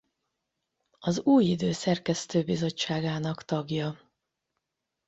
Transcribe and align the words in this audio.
Az 0.99 1.21
Új 1.21 1.45
Idő 1.45 1.71
szerkesztőbizottságának 1.71 3.43
tagja. 3.43 4.13